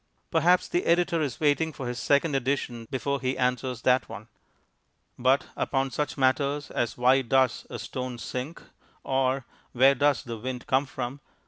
Perhaps 0.31 0.67
the 0.67 0.85
editor 0.87 1.21
is 1.21 1.39
waiting 1.39 1.71
for 1.71 1.87
his 1.87 1.99
second 1.99 2.33
edition 2.35 2.87
before 2.89 3.21
he 3.21 3.37
answers 3.37 3.83
that 3.83 4.09
one. 4.09 4.29
But 5.19 5.45
upon 5.55 5.91
such 5.91 6.17
matters 6.17 6.71
as 6.71 6.97
"Why 6.97 7.21
does 7.21 7.67
a 7.69 7.77
stone 7.77 8.17
sink?" 8.17 8.63
or 9.03 9.45
"Where 9.73 9.93
does 9.93 10.23
the 10.23 10.39
wind 10.39 10.65
come 10.65 10.87
from?" 10.87 11.19